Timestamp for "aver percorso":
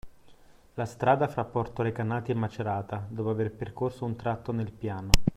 3.29-4.03